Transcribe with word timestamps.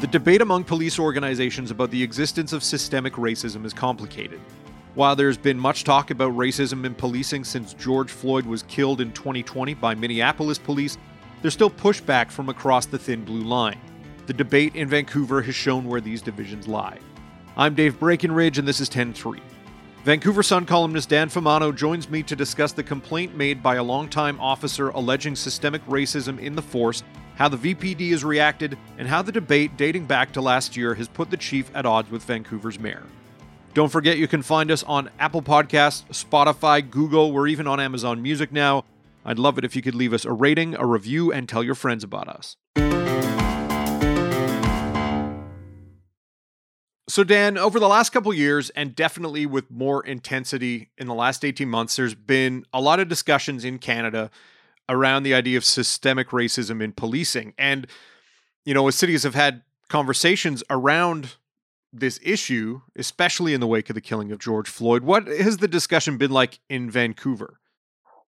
The 0.00 0.08
debate 0.10 0.40
among 0.40 0.64
police 0.64 0.98
organizations 0.98 1.70
about 1.70 1.90
the 1.90 2.02
existence 2.02 2.54
of 2.54 2.64
systemic 2.64 3.14
racism 3.14 3.66
is 3.66 3.74
complicated. 3.74 4.40
While 4.94 5.14
there's 5.14 5.36
been 5.36 5.58
much 5.58 5.84
talk 5.84 6.10
about 6.10 6.32
racism 6.32 6.86
in 6.86 6.94
policing 6.94 7.44
since 7.44 7.74
George 7.74 8.10
Floyd 8.10 8.46
was 8.46 8.62
killed 8.62 9.02
in 9.02 9.12
2020 9.12 9.74
by 9.74 9.94
Minneapolis 9.94 10.56
police, 10.56 10.96
there's 11.42 11.52
still 11.52 11.70
pushback 11.70 12.30
from 12.30 12.48
across 12.48 12.86
the 12.86 12.98
thin 12.98 13.22
blue 13.24 13.42
line. 13.42 13.78
The 14.26 14.32
debate 14.32 14.74
in 14.74 14.88
Vancouver 14.88 15.42
has 15.42 15.54
shown 15.54 15.84
where 15.86 16.00
these 16.00 16.22
divisions 16.22 16.66
lie. 16.66 16.98
I'm 17.56 17.74
Dave 17.74 18.00
Breckenridge, 18.00 18.58
and 18.58 18.66
this 18.66 18.80
is 18.80 18.88
10 18.88 19.12
3. 19.12 19.40
Vancouver 20.08 20.42
Sun 20.42 20.64
columnist 20.64 21.10
Dan 21.10 21.28
Fumano 21.28 21.70
joins 21.70 22.08
me 22.08 22.22
to 22.22 22.34
discuss 22.34 22.72
the 22.72 22.82
complaint 22.82 23.36
made 23.36 23.62
by 23.62 23.74
a 23.74 23.82
longtime 23.82 24.40
officer 24.40 24.88
alleging 24.88 25.36
systemic 25.36 25.84
racism 25.84 26.38
in 26.38 26.56
the 26.56 26.62
force, 26.62 27.02
how 27.34 27.46
the 27.46 27.58
VPD 27.58 28.12
has 28.12 28.24
reacted, 28.24 28.78
and 28.96 29.06
how 29.06 29.20
the 29.20 29.30
debate 29.30 29.76
dating 29.76 30.06
back 30.06 30.32
to 30.32 30.40
last 30.40 30.78
year 30.78 30.94
has 30.94 31.08
put 31.08 31.30
the 31.30 31.36
chief 31.36 31.70
at 31.74 31.84
odds 31.84 32.10
with 32.10 32.24
Vancouver's 32.24 32.80
mayor. 32.80 33.04
Don't 33.74 33.92
forget 33.92 34.16
you 34.16 34.26
can 34.26 34.40
find 34.40 34.70
us 34.70 34.82
on 34.84 35.10
Apple 35.18 35.42
Podcasts, 35.42 36.06
Spotify, 36.06 36.88
Google, 36.88 37.30
we're 37.30 37.46
even 37.46 37.66
on 37.66 37.78
Amazon 37.78 38.22
Music 38.22 38.50
now. 38.50 38.86
I'd 39.26 39.38
love 39.38 39.58
it 39.58 39.64
if 39.66 39.76
you 39.76 39.82
could 39.82 39.94
leave 39.94 40.14
us 40.14 40.24
a 40.24 40.32
rating, 40.32 40.74
a 40.74 40.86
review, 40.86 41.34
and 41.34 41.46
tell 41.46 41.62
your 41.62 41.74
friends 41.74 42.02
about 42.02 42.28
us. 42.28 42.56
So, 47.18 47.24
Dan, 47.24 47.58
over 47.58 47.80
the 47.80 47.88
last 47.88 48.10
couple 48.10 48.32
years, 48.32 48.70
and 48.76 48.94
definitely 48.94 49.44
with 49.44 49.72
more 49.72 50.06
intensity 50.06 50.90
in 50.96 51.08
the 51.08 51.14
last 51.14 51.44
18 51.44 51.68
months, 51.68 51.96
there's 51.96 52.14
been 52.14 52.64
a 52.72 52.80
lot 52.80 53.00
of 53.00 53.08
discussions 53.08 53.64
in 53.64 53.80
Canada 53.80 54.30
around 54.88 55.24
the 55.24 55.34
idea 55.34 55.58
of 55.58 55.64
systemic 55.64 56.28
racism 56.28 56.80
in 56.80 56.92
policing. 56.92 57.54
And, 57.58 57.88
you 58.64 58.72
know, 58.72 58.86
as 58.86 58.94
cities 58.94 59.24
have 59.24 59.34
had 59.34 59.62
conversations 59.88 60.62
around 60.70 61.34
this 61.92 62.20
issue, 62.22 62.82
especially 62.94 63.52
in 63.52 63.58
the 63.58 63.66
wake 63.66 63.90
of 63.90 63.94
the 63.94 64.00
killing 64.00 64.30
of 64.30 64.38
George 64.38 64.68
Floyd. 64.68 65.02
What 65.02 65.26
has 65.26 65.56
the 65.56 65.66
discussion 65.66 66.18
been 66.18 66.30
like 66.30 66.60
in 66.68 66.88
Vancouver? 66.88 67.58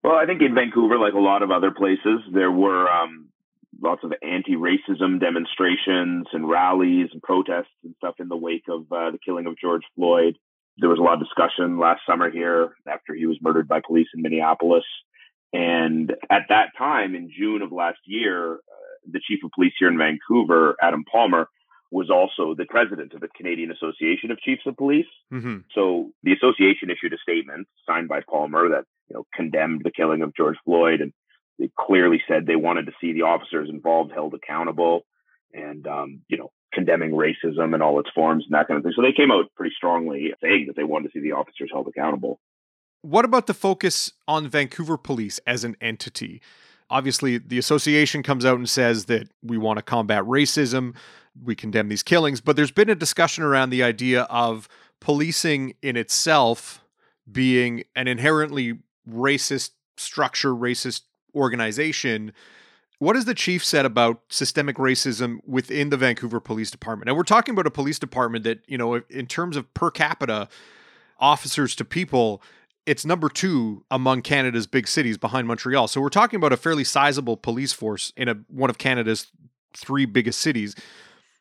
Well, 0.02 0.16
I 0.16 0.26
think 0.26 0.42
in 0.42 0.52
Vancouver, 0.52 0.98
like 0.98 1.14
a 1.14 1.20
lot 1.20 1.44
of 1.44 1.52
other 1.52 1.70
places, 1.70 2.22
there 2.34 2.50
were 2.50 2.90
um, 2.90 3.28
lots 3.82 4.04
of 4.04 4.12
anti-racism 4.22 5.20
demonstrations 5.20 6.26
and 6.32 6.48
rallies 6.48 7.08
and 7.12 7.22
protests 7.22 7.72
and 7.84 7.94
stuff 7.96 8.14
in 8.18 8.28
the 8.28 8.36
wake 8.36 8.64
of 8.68 8.82
uh, 8.92 9.10
the 9.10 9.18
killing 9.24 9.46
of 9.46 9.56
George 9.58 9.82
Floyd. 9.96 10.36
There 10.78 10.88
was 10.88 10.98
a 10.98 11.02
lot 11.02 11.14
of 11.14 11.20
discussion 11.20 11.78
last 11.78 12.00
summer 12.06 12.30
here 12.30 12.74
after 12.86 13.14
he 13.14 13.26
was 13.26 13.38
murdered 13.42 13.68
by 13.68 13.80
police 13.86 14.08
in 14.14 14.22
Minneapolis. 14.22 14.84
And 15.52 16.12
at 16.30 16.42
that 16.48 16.68
time, 16.78 17.14
in 17.14 17.30
June 17.36 17.62
of 17.62 17.72
last 17.72 17.98
year, 18.04 18.54
uh, 18.54 18.58
the 19.10 19.20
chief 19.26 19.40
of 19.44 19.50
police 19.52 19.72
here 19.78 19.88
in 19.88 19.98
Vancouver, 19.98 20.76
Adam 20.80 21.04
Palmer, 21.10 21.48
was 21.90 22.08
also 22.08 22.54
the 22.54 22.66
president 22.66 23.14
of 23.14 23.20
the 23.20 23.28
Canadian 23.36 23.72
Association 23.72 24.30
of 24.30 24.38
Chiefs 24.38 24.62
of 24.66 24.76
Police. 24.76 25.10
Mm-hmm. 25.32 25.58
So 25.74 26.10
the 26.22 26.32
association 26.32 26.88
issued 26.88 27.12
a 27.12 27.18
statement 27.18 27.66
signed 27.84 28.08
by 28.08 28.20
Palmer 28.20 28.68
that 28.68 28.84
you 29.08 29.16
know 29.16 29.26
condemned 29.34 29.82
the 29.82 29.90
killing 29.90 30.22
of 30.22 30.34
George 30.36 30.56
Floyd, 30.64 31.00
and 31.00 31.12
they 31.60 31.70
clearly 31.78 32.20
said 32.26 32.46
they 32.46 32.56
wanted 32.56 32.86
to 32.86 32.92
see 33.00 33.12
the 33.12 33.22
officers 33.22 33.68
involved 33.68 34.12
held 34.12 34.34
accountable, 34.34 35.02
and 35.52 35.86
um, 35.86 36.22
you 36.28 36.38
know 36.38 36.50
condemning 36.72 37.10
racism 37.10 37.74
in 37.74 37.82
all 37.82 37.98
its 37.98 38.10
forms 38.14 38.44
and 38.44 38.54
that 38.54 38.68
kind 38.68 38.78
of 38.78 38.84
thing. 38.84 38.92
So 38.94 39.02
they 39.02 39.12
came 39.12 39.30
out 39.30 39.52
pretty 39.56 39.74
strongly 39.76 40.32
saying 40.40 40.66
that 40.68 40.76
they 40.76 40.84
wanted 40.84 41.08
to 41.08 41.12
see 41.12 41.20
the 41.20 41.32
officers 41.32 41.70
held 41.72 41.88
accountable. 41.88 42.40
What 43.02 43.24
about 43.24 43.46
the 43.46 43.54
focus 43.54 44.12
on 44.28 44.48
Vancouver 44.48 44.96
Police 44.96 45.40
as 45.46 45.64
an 45.64 45.76
entity? 45.80 46.40
Obviously, 46.90 47.38
the 47.38 47.58
association 47.58 48.22
comes 48.22 48.44
out 48.44 48.58
and 48.58 48.68
says 48.68 49.06
that 49.06 49.28
we 49.42 49.58
want 49.58 49.78
to 49.78 49.82
combat 49.82 50.24
racism 50.24 50.94
we 51.42 51.54
condemn 51.54 51.88
these 51.88 52.02
killings, 52.02 52.40
but 52.40 52.56
there's 52.56 52.70
been 52.70 52.90
a 52.90 52.94
discussion 52.94 53.44
around 53.44 53.70
the 53.70 53.82
idea 53.82 54.22
of 54.22 54.68
policing 55.00 55.74
in 55.82 55.96
itself 55.96 56.84
being 57.30 57.84
an 57.94 58.08
inherently 58.08 58.78
racist 59.08 59.70
structure, 59.96 60.54
racist 60.54 61.02
organization. 61.34 62.32
What 62.98 63.16
has 63.16 63.24
the 63.24 63.34
chief 63.34 63.64
said 63.64 63.86
about 63.86 64.22
systemic 64.28 64.76
racism 64.76 65.38
within 65.46 65.90
the 65.90 65.96
Vancouver 65.96 66.40
Police 66.40 66.70
Department? 66.70 67.08
And 67.08 67.16
we're 67.16 67.22
talking 67.22 67.54
about 67.54 67.66
a 67.66 67.70
police 67.70 67.98
department 67.98 68.44
that, 68.44 68.60
you 68.66 68.76
know, 68.76 68.94
in 69.08 69.26
terms 69.26 69.56
of 69.56 69.72
per 69.74 69.90
capita 69.90 70.48
officers 71.18 71.74
to 71.76 71.84
people, 71.84 72.42
it's 72.86 73.04
number 73.04 73.28
two 73.28 73.84
among 73.90 74.22
Canada's 74.22 74.66
big 74.66 74.86
cities 74.86 75.16
behind 75.16 75.46
Montreal. 75.46 75.88
So 75.88 76.00
we're 76.00 76.08
talking 76.08 76.36
about 76.36 76.52
a 76.52 76.56
fairly 76.56 76.84
sizable 76.84 77.36
police 77.36 77.72
force 77.72 78.12
in 78.16 78.28
a 78.28 78.34
one 78.48 78.70
of 78.70 78.78
Canada's 78.78 79.28
three 79.74 80.04
biggest 80.04 80.40
cities 80.40 80.74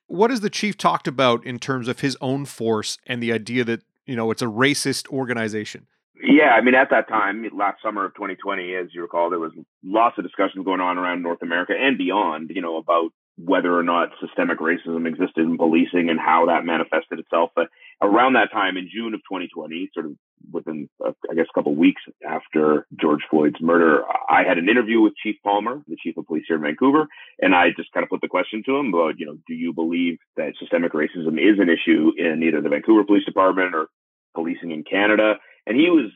what 0.10 0.32
has 0.32 0.42
the 0.42 0.50
chief 0.50 0.76
talked 0.76 1.08
about 1.08 1.46
in 1.46 1.60
terms 1.60 1.88
of 1.88 2.00
his 2.00 2.18
own 2.20 2.44
force 2.46 2.98
and 3.06 3.22
the 3.22 3.32
idea 3.32 3.64
that 3.64 3.84
you 4.06 4.16
know 4.16 4.32
it's 4.32 4.42
a 4.42 4.46
racist 4.46 5.08
organization? 5.10 5.88
Yeah, 6.22 6.50
I 6.50 6.62
mean, 6.62 6.76
at 6.76 6.90
that 6.92 7.08
time, 7.08 7.46
last 7.58 7.82
summer 7.82 8.06
of 8.06 8.14
2020, 8.14 8.76
as 8.76 8.88
you 8.94 9.02
recall, 9.02 9.30
there 9.30 9.40
was 9.40 9.54
lots 9.84 10.18
of 10.18 10.26
discussions 10.26 10.66
going 10.66 10.82
on 10.82 10.98
around 10.98 11.24
North 11.24 11.42
America 11.42 11.74
and 11.80 11.98
beyond, 11.98 12.52
you 12.54 12.62
know, 12.62 12.78
about 12.78 13.12
whether 13.38 13.74
or 13.74 13.84
not 13.84 14.10
systemic 14.20 14.60
racism 14.60 15.08
existed 15.08 15.46
in 15.46 15.58
policing 15.58 16.10
and 16.10 16.20
how 16.20 16.48
that 16.48 16.66
manifested 16.66 17.20
itself. 17.20 17.52
But 17.56 17.68
around 18.02 18.34
that 18.34 18.52
time 18.52 18.76
in 18.76 18.90
June 18.94 19.14
of 19.14 19.22
2020, 19.22 19.92
sort 19.94 20.08
of 20.08 20.12
within, 20.52 20.90
uh, 21.06 21.12
I 21.32 21.36
guess, 21.36 21.46
a 21.50 21.58
couple 21.58 21.74
weeks 21.74 22.02
after 22.28 22.86
George 23.00 23.22
Floyd's 23.30 23.62
murder, 23.62 24.04
I 24.30 24.44
had 24.44 24.58
an 24.58 24.68
interview 24.68 25.00
with 25.00 25.14
Chief 25.24 25.38
Palmer, 25.42 25.82
the 25.88 25.96
chief 26.04 26.18
of 26.18 26.28
police 26.28 26.44
here 26.48 26.58
in 26.58 26.64
Vancouver, 26.64 27.08
and 27.42 27.56
I 27.56 27.70
just 27.78 27.94
kind 27.94 28.04
of 28.04 28.10
put 28.10 28.20
the 28.20 28.28
question 28.28 28.62
to 28.66 28.76
him 28.76 28.94
about, 28.94 29.20
you 29.20 29.26
know, 29.26 29.38
do 29.48 29.54
you 29.54 29.72
believe 29.72 30.18
that 30.36 30.54
systemic 30.60 30.92
racism 30.92 31.40
is 31.40 31.60
an 31.60 31.70
issue 31.70 32.12
in 32.18 32.44
either 32.44 32.60
the 32.60 32.70
Vancouver 32.70 33.06
Police 33.06 33.26
Department 33.26 33.74
or 33.74 33.88
policing 34.36 34.72
in 34.72 34.84
Canada? 34.84 35.36
And 35.70 35.80
he 35.80 35.90
was 35.90 36.12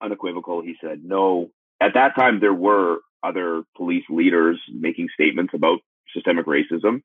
unequivocal. 0.00 0.62
He 0.62 0.76
said, 0.80 1.00
no. 1.04 1.50
At 1.80 1.92
that 1.94 2.14
time, 2.16 2.40
there 2.40 2.54
were 2.54 3.00
other 3.22 3.64
police 3.76 4.04
leaders 4.08 4.58
making 4.72 5.08
statements 5.14 5.52
about 5.54 5.80
systemic 6.14 6.46
racism 6.46 7.02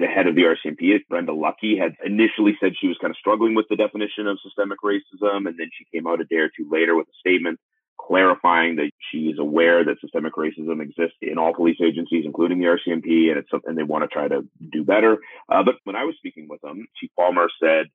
the 0.00 0.06
head 0.06 0.26
of 0.26 0.34
the 0.34 0.42
RCMP, 0.42 0.98
Brenda 1.08 1.32
Lucki, 1.32 1.78
had 1.78 1.94
initially 2.04 2.56
said 2.58 2.72
she 2.80 2.88
was 2.88 2.96
kind 3.00 3.10
of 3.10 3.18
struggling 3.18 3.54
with 3.54 3.66
the 3.68 3.76
definition 3.76 4.26
of 4.26 4.38
systemic 4.42 4.78
racism. 4.82 5.46
And 5.46 5.56
then 5.58 5.70
she 5.76 5.84
came 5.92 6.06
out 6.06 6.20
a 6.20 6.24
day 6.24 6.36
or 6.36 6.48
two 6.48 6.68
later 6.70 6.96
with 6.96 7.06
a 7.06 7.16
statement 7.20 7.60
clarifying 8.00 8.76
that 8.76 8.90
she 9.12 9.28
is 9.28 9.38
aware 9.38 9.84
that 9.84 10.00
systemic 10.00 10.34
racism 10.34 10.80
exists 10.80 11.18
in 11.20 11.36
all 11.36 11.54
police 11.54 11.76
agencies, 11.84 12.24
including 12.24 12.58
the 12.58 12.64
RCMP, 12.64 13.28
and 13.28 13.38
it's 13.38 13.50
something 13.50 13.74
they 13.74 13.82
want 13.82 14.02
to 14.02 14.08
try 14.08 14.26
to 14.26 14.42
do 14.72 14.82
better. 14.84 15.18
Uh, 15.52 15.62
but 15.62 15.74
when 15.84 15.96
I 15.96 16.04
was 16.04 16.14
speaking 16.16 16.48
with 16.48 16.62
them, 16.62 16.86
Chief 16.96 17.10
Palmer 17.14 17.48
said 17.62 17.86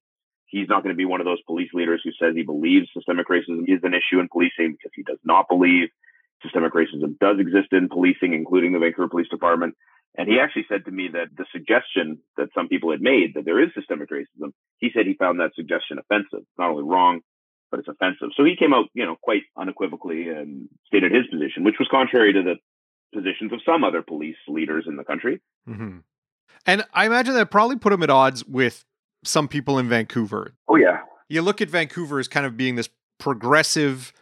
he's 0.46 0.70
not 0.70 0.84
going 0.84 0.94
to 0.94 0.98
be 0.98 1.06
one 1.06 1.22
of 1.22 1.26
those 1.26 1.42
police 1.48 1.70
leaders 1.74 2.02
who 2.04 2.12
says 2.12 2.36
he 2.36 2.44
believes 2.44 2.88
systemic 2.94 3.28
racism 3.28 3.64
is 3.68 3.82
an 3.84 3.94
issue 3.94 4.20
in 4.20 4.28
policing 4.32 4.74
because 4.74 4.92
he 4.96 5.04
does 5.04 5.20
not 5.24 5.48
believe 5.50 5.90
systemic 6.42 6.74
racism 6.74 7.18
does 7.20 7.40
exist 7.40 7.70
in 7.72 7.90
policing, 7.90 8.34
including 8.34 8.74
the 8.74 8.80
Vancouver 8.80 9.10
Police 9.10 9.30
Department. 9.30 9.76
And 10.18 10.30
he 10.30 10.40
actually 10.40 10.66
said 10.70 10.86
to 10.86 10.92
me 10.92 11.10
that 11.12 11.28
the 11.36 11.46
suggestion 11.52 12.20
that 12.38 12.50
some 12.56 12.70
people 12.70 12.92
had 12.92 13.02
made 13.02 13.34
that 13.36 13.44
there 13.44 13.62
is 13.62 13.70
systemic 13.74 14.10
racism, 14.10 14.54
he 14.78 14.90
said 14.94 15.06
he 15.06 15.16
found 15.16 15.40
that 15.40 15.52
suggestion 15.56 15.98
offensive. 16.00 16.40
It's 16.40 16.58
not 16.58 16.70
only 16.70 16.84
wrong, 16.84 17.20
but 17.70 17.80
it's 17.80 17.90
offensive. 17.90 18.30
So 18.38 18.46
he 18.46 18.56
came 18.56 18.74
out, 18.74 18.86
you 18.94 19.06
know, 19.06 19.18
quite 19.22 19.44
unequivocally 19.58 20.30
and 20.30 20.70
stated 20.88 21.12
his 21.12 21.28
position, 21.28 21.64
which 21.64 21.76
was 21.80 21.90
contrary 21.92 22.32
to 22.34 22.44
the 22.44 22.56
positions 23.14 23.52
of 23.52 23.60
some 23.66 23.84
other 23.84 24.02
police 24.02 24.38
leaders 24.48 24.86
in 24.88 24.96
the 24.96 25.04
country. 25.04 25.42
Mm-hmm. 25.68 26.00
And 26.66 26.84
I 26.94 27.06
imagine 27.06 27.34
that 27.34 27.52
probably 27.52 27.78
put 27.78 27.92
him 27.92 28.04
at 28.04 28.10
odds 28.10 28.46
with 28.46 28.86
some 29.26 29.48
people 29.48 29.78
in 29.78 29.90
Vancouver. 29.90 30.54
Oh, 30.68 30.76
yeah. 30.76 31.02
You 31.28 31.42
look 31.42 31.62
at 31.62 31.70
Vancouver 31.70 32.20
as 32.20 32.28
kind 32.28 32.46
of 32.46 32.56
being 32.56 32.76
this 32.76 32.90
progressive, 33.18 34.14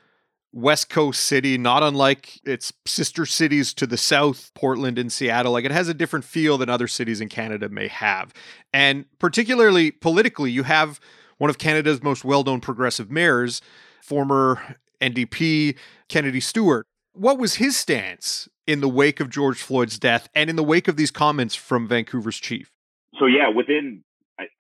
West 0.54 0.90
Coast 0.90 1.26
city, 1.26 1.58
not 1.58 1.84
unlike 1.84 2.40
its 2.46 2.72
sister 2.86 3.26
cities 3.26 3.74
to 3.74 3.88
the 3.88 3.98
south, 3.98 4.52
Portland 4.54 5.00
and 5.00 5.12
Seattle. 5.12 5.52
Like 5.52 5.66
it 5.66 5.72
has 5.72 5.88
a 5.90 5.94
different 5.94 6.26
feel 6.26 6.58
than 6.58 6.70
other 6.70 6.88
cities 6.88 7.20
in 7.20 7.28
Canada 7.28 7.70
may 7.70 7.88
have. 7.88 8.34
And 8.72 9.06
particularly 9.20 9.92
politically, 9.92 10.52
you 10.52 10.64
have 10.64 11.00
one 11.40 11.50
of 11.50 11.58
Canada's 11.58 12.04
most 12.04 12.24
well 12.24 12.44
known 12.44 12.62
progressive 12.62 13.10
mayors, 13.10 13.62
former 14.02 14.78
NDP 15.02 15.76
Kennedy 16.08 16.40
Stewart. 16.40 16.86
What 17.14 17.38
was 17.40 17.56
his 17.56 17.76
stance 17.76 18.48
in 18.66 18.80
the 18.80 18.90
wake 18.90 19.20
of 19.20 19.30
George 19.30 19.62
Floyd's 19.62 20.00
death 20.00 20.30
and 20.36 20.50
in 20.50 20.56
the 20.56 20.64
wake 20.64 20.88
of 20.88 20.96
these 20.96 21.12
comments 21.12 21.56
from 21.56 21.88
Vancouver's 21.88 22.40
chief? 22.40 22.72
So, 23.20 23.26
yeah, 23.26 23.50
within 23.50 24.04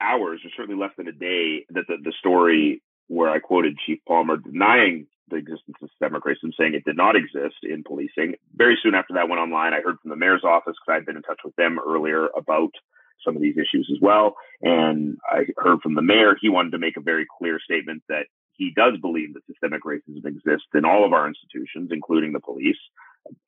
hours, 0.02 0.42
or 0.44 0.50
certainly 0.56 0.80
less 0.80 0.92
than 0.98 1.08
a 1.08 1.12
day, 1.12 1.66
that 1.70 1.86
the, 1.88 1.98
the 2.04 2.14
story 2.20 2.82
where 3.08 3.30
I 3.30 3.40
quoted 3.40 3.78
Chief 3.86 4.00
Palmer 4.08 4.38
denying 4.38 5.08
the 5.30 5.38
existence 5.38 5.78
of 5.82 5.90
systemic 5.90 6.24
racism, 6.24 6.52
saying 6.58 6.74
it 6.74 6.86
did 6.86 6.98
not 6.98 7.16
exist 7.16 7.56
in 7.64 7.84
policing. 7.84 8.36
Very 8.56 8.78
soon 8.82 8.96
after 8.96 9.14
that 9.14 9.30
went 9.30 9.42
online, 9.42 9.74
I 9.74 9.82
heard 9.82 9.98
from 10.02 10.10
the 10.10 10.16
mayor's 10.16 10.44
office 10.44 10.76
because 10.76 11.00
I'd 11.00 11.06
been 11.06 11.18
in 11.18 11.24
touch 11.24 11.40
with 11.44 11.56
them 11.56 11.80
earlier 11.80 12.28
about 12.38 12.72
some 13.26 13.36
of 13.36 13.42
these 13.42 13.58
issues 13.58 13.90
as 13.92 14.02
well. 14.02 14.36
And 14.62 15.18
I 15.26 15.46
heard 15.58 15.82
from 15.82 15.96
the 15.96 16.02
mayor, 16.02 16.36
he 16.40 16.50
wanted 16.50 16.72
to 16.72 16.80
make 16.80 16.98
a 16.98 17.02
very 17.02 17.26
clear 17.40 17.60
statement 17.64 18.04
that 18.10 18.26
he 18.54 18.74
does 18.76 18.94
believe 19.02 19.34
that 19.34 19.46
systemic 19.48 19.84
racism 19.84 20.26
exists 20.26 20.68
in 20.74 20.86
all 20.86 21.06
of 21.06 21.14
our 21.14 21.28
institutions, 21.28 21.90
including 21.92 22.34
the 22.34 22.40
police. 22.40 22.78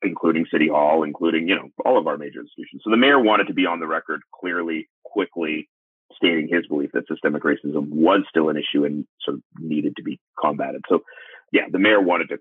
including 0.04 0.46
City 0.52 0.68
Hall, 0.68 1.04
including, 1.04 1.48
you 1.48 1.56
know, 1.56 1.70
all 1.86 1.98
of 1.98 2.08
our 2.08 2.18
major 2.18 2.40
institutions. 2.40 2.82
So 2.84 2.90
the 2.90 2.98
mayor 2.98 3.20
wanted 3.20 3.48
to 3.48 3.54
be 3.54 3.66
on 3.66 3.80
the 3.80 3.88
record 3.88 4.22
clearly, 4.40 4.88
quickly 5.04 5.68
stating 6.14 6.48
his 6.52 6.68
belief 6.68 6.92
that 6.94 7.08
systemic 7.08 7.44
racism 7.44 7.90
was 7.90 8.22
still 8.30 8.50
an 8.50 8.58
issue 8.58 8.86
and 8.86 9.06
sort 9.24 9.38
of 9.38 9.44
needed 9.60 9.96
to 9.98 10.04
be 10.04 10.20
combated. 10.40 10.82
So, 10.88 11.04
yeah, 11.52 11.64
the 11.72 11.80
mayor 11.80 12.02
wanted 12.02 12.30
to 12.30 12.38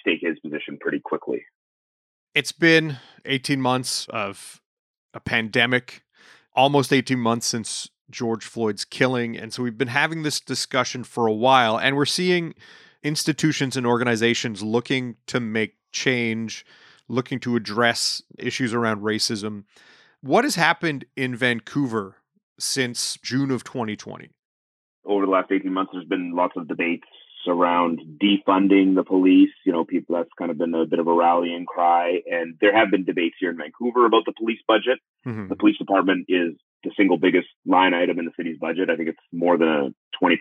stake 0.00 0.20
his 0.22 0.38
position 0.40 0.78
pretty 0.80 1.00
quickly. 1.00 1.44
It's 2.34 2.52
been 2.52 2.98
18 3.24 3.60
months 3.60 4.06
of 4.10 4.60
a 5.14 5.20
pandemic, 5.20 6.02
almost 6.54 6.92
18 6.92 7.18
months 7.18 7.46
since 7.46 7.88
George 8.10 8.44
Floyd's 8.44 8.84
killing. 8.84 9.36
And 9.36 9.52
so 9.52 9.62
we've 9.62 9.78
been 9.78 9.88
having 9.88 10.22
this 10.22 10.40
discussion 10.40 11.04
for 11.04 11.26
a 11.26 11.32
while, 11.32 11.78
and 11.78 11.96
we're 11.96 12.06
seeing 12.06 12.54
institutions 13.02 13.76
and 13.76 13.86
organizations 13.86 14.62
looking 14.62 15.16
to 15.26 15.40
make 15.40 15.76
change, 15.92 16.64
looking 17.08 17.40
to 17.40 17.56
address 17.56 18.22
issues 18.38 18.74
around 18.74 19.02
racism. 19.02 19.64
What 20.20 20.44
has 20.44 20.56
happened 20.56 21.04
in 21.16 21.36
Vancouver 21.36 22.16
since 22.58 23.16
June 23.22 23.50
of 23.50 23.64
2020? 23.64 24.30
Over 25.04 25.26
the 25.26 25.32
last 25.32 25.50
18 25.50 25.72
months, 25.72 25.92
there's 25.92 26.06
been 26.06 26.34
lots 26.34 26.54
of 26.56 26.68
debates 26.68 27.06
around 27.46 28.00
defunding 28.22 28.94
the 28.94 29.04
police. 29.04 29.50
You 29.64 29.72
know, 29.72 29.84
people 29.84 30.16
that's 30.16 30.28
kind 30.38 30.50
of 30.50 30.58
been 30.58 30.74
a 30.74 30.84
bit 30.86 30.98
of 30.98 31.06
a 31.06 31.12
rallying 31.12 31.64
cry. 31.66 32.20
And 32.30 32.56
there 32.60 32.76
have 32.76 32.90
been 32.90 33.04
debates 33.04 33.36
here 33.40 33.50
in 33.50 33.56
Vancouver 33.56 34.06
about 34.06 34.24
the 34.26 34.34
police 34.38 34.60
budget. 34.66 34.98
Mm-hmm. 35.26 35.48
The 35.48 35.56
police 35.56 35.78
department 35.78 36.26
is 36.28 36.54
the 36.84 36.90
single 36.96 37.18
biggest 37.18 37.48
line 37.66 37.94
item 37.94 38.18
in 38.18 38.24
the 38.24 38.32
city's 38.36 38.58
budget. 38.58 38.90
I 38.90 38.96
think 38.96 39.08
it's 39.08 39.18
more 39.32 39.56
than 39.56 39.94
20% 40.22 40.34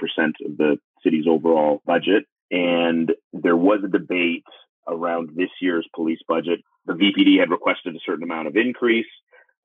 of 0.46 0.58
the 0.58 0.78
city's 1.04 1.26
overall 1.28 1.82
budget. 1.86 2.26
And 2.52 3.14
there 3.34 3.58
was 3.58 3.80
a 3.84 3.88
debate 3.88 4.46
around 4.88 5.32
this 5.36 5.50
year's 5.62 5.88
police 5.96 6.20
budget. 6.28 6.60
The 6.86 6.94
VPD 6.94 7.40
had 7.40 7.50
requested 7.50 7.96
a 7.96 8.00
certain 8.06 8.24
amount 8.24 8.48
of 8.48 8.56
increase. 8.56 9.08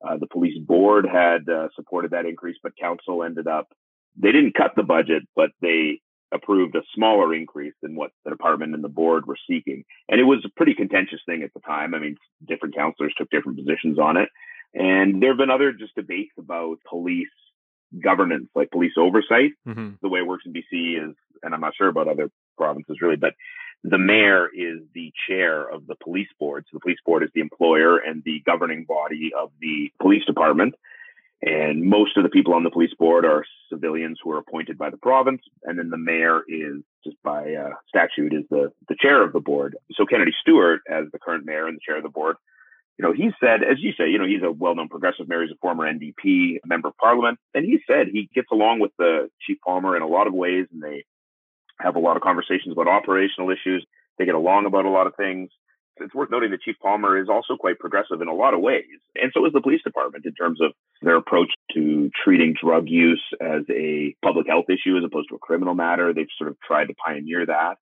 Uh, 0.06 0.16
the 0.18 0.26
police 0.26 0.58
board 0.58 1.06
had 1.06 1.48
uh, 1.48 1.68
supported 1.76 2.10
that 2.10 2.26
increase, 2.26 2.56
but 2.62 2.76
council 2.76 3.22
ended 3.22 3.46
up, 3.46 3.68
they 4.16 4.32
didn't 4.32 4.54
cut 4.54 4.72
the 4.76 4.82
budget, 4.82 5.22
but 5.36 5.50
they 5.60 6.00
approved 6.32 6.74
a 6.74 6.82
smaller 6.94 7.34
increase 7.34 7.74
than 7.82 7.94
what 7.94 8.10
the 8.24 8.30
department 8.30 8.74
and 8.74 8.82
the 8.82 8.88
board 8.88 9.26
were 9.26 9.36
seeking. 9.48 9.84
And 10.08 10.20
it 10.20 10.24
was 10.24 10.44
a 10.44 10.50
pretty 10.56 10.74
contentious 10.74 11.20
thing 11.26 11.42
at 11.42 11.52
the 11.54 11.60
time. 11.60 11.94
I 11.94 11.98
mean, 11.98 12.16
different 12.46 12.74
councilors 12.74 13.14
took 13.16 13.30
different 13.30 13.58
positions 13.58 13.98
on 13.98 14.16
it. 14.16 14.28
And 14.74 15.22
there 15.22 15.30
have 15.30 15.38
been 15.38 15.50
other 15.50 15.72
just 15.72 15.94
debates 15.94 16.32
about 16.38 16.78
police 16.88 17.28
governance, 18.02 18.48
like 18.54 18.70
police 18.70 18.94
oversight. 18.96 19.52
Mm-hmm. 19.68 19.90
The 20.00 20.08
way 20.08 20.20
it 20.20 20.26
works 20.26 20.44
in 20.46 20.52
BC 20.54 21.10
is, 21.10 21.14
and 21.42 21.54
I'm 21.54 21.60
not 21.60 21.74
sure 21.76 21.88
about 21.88 22.08
other 22.08 22.30
provinces 22.56 22.98
really, 23.02 23.16
but 23.16 23.34
the 23.84 23.98
mayor 23.98 24.48
is 24.48 24.80
the 24.94 25.12
chair 25.26 25.68
of 25.68 25.86
the 25.86 25.96
police 26.02 26.28
board. 26.38 26.64
So 26.66 26.76
the 26.76 26.80
police 26.80 27.00
board 27.04 27.24
is 27.24 27.30
the 27.34 27.40
employer 27.40 27.98
and 27.98 28.22
the 28.24 28.42
governing 28.46 28.84
body 28.84 29.32
of 29.36 29.50
the 29.60 29.90
police 30.00 30.24
department. 30.24 30.74
And 31.44 31.82
most 31.82 32.16
of 32.16 32.22
the 32.22 32.28
people 32.28 32.54
on 32.54 32.62
the 32.62 32.70
police 32.70 32.94
board 32.96 33.24
are 33.24 33.44
civilians 33.68 34.20
who 34.22 34.30
are 34.30 34.38
appointed 34.38 34.78
by 34.78 34.90
the 34.90 34.96
province. 34.96 35.42
And 35.64 35.76
then 35.76 35.90
the 35.90 35.98
mayor 35.98 36.42
is 36.46 36.82
just 37.02 37.16
by 37.24 37.54
uh, 37.54 37.70
statute 37.88 38.32
is 38.32 38.44
the, 38.48 38.72
the 38.88 38.94
chair 39.00 39.24
of 39.24 39.32
the 39.32 39.40
board. 39.40 39.76
So 39.94 40.06
Kennedy 40.06 40.32
Stewart, 40.40 40.82
as 40.88 41.06
the 41.12 41.18
current 41.18 41.44
mayor 41.44 41.66
and 41.66 41.76
the 41.76 41.80
chair 41.84 41.96
of 41.96 42.04
the 42.04 42.08
board, 42.08 42.36
you 42.98 43.04
know, 43.04 43.12
he 43.12 43.30
said, 43.40 43.64
as 43.64 43.78
you 43.80 43.92
say, 43.98 44.10
you 44.10 44.18
know, 44.18 44.26
he's 44.26 44.42
a 44.44 44.52
well-known 44.52 44.88
progressive 44.88 45.28
mayor. 45.28 45.42
He's 45.42 45.50
a 45.50 45.58
former 45.60 45.92
NDP 45.92 46.58
member 46.64 46.88
of 46.88 46.96
parliament. 46.98 47.40
And 47.54 47.64
he 47.64 47.80
said 47.88 48.06
he 48.12 48.28
gets 48.32 48.48
along 48.52 48.78
with 48.78 48.92
the 48.96 49.28
chief 49.44 49.58
Palmer 49.66 49.96
in 49.96 50.02
a 50.02 50.06
lot 50.06 50.28
of 50.28 50.34
ways 50.34 50.66
and 50.72 50.80
they 50.80 51.04
have 51.82 51.96
a 51.96 52.00
lot 52.00 52.16
of 52.16 52.22
conversations 52.22 52.72
about 52.72 52.88
operational 52.88 53.50
issues. 53.50 53.84
They 54.18 54.24
get 54.24 54.34
along 54.34 54.66
about 54.66 54.84
a 54.84 54.90
lot 54.90 55.06
of 55.06 55.14
things. 55.16 55.50
It's 55.98 56.14
worth 56.14 56.30
noting 56.30 56.50
that 56.50 56.62
Chief 56.62 56.76
Palmer 56.82 57.20
is 57.20 57.28
also 57.28 57.56
quite 57.56 57.78
progressive 57.78 58.20
in 58.22 58.28
a 58.28 58.34
lot 58.34 58.54
of 58.54 58.60
ways. 58.60 58.98
And 59.14 59.30
so 59.34 59.44
is 59.46 59.52
the 59.52 59.60
police 59.60 59.82
department 59.82 60.24
in 60.24 60.34
terms 60.34 60.60
of 60.60 60.72
their 61.02 61.16
approach 61.16 61.50
to 61.74 62.10
treating 62.24 62.54
drug 62.60 62.88
use 62.88 63.22
as 63.40 63.62
a 63.70 64.14
public 64.24 64.46
health 64.48 64.66
issue 64.68 64.96
as 64.96 65.04
opposed 65.04 65.28
to 65.28 65.36
a 65.36 65.38
criminal 65.38 65.74
matter. 65.74 66.12
They've 66.12 66.26
sort 66.38 66.50
of 66.50 66.56
tried 66.66 66.86
to 66.86 66.94
pioneer 66.94 67.44
that. 67.46 67.76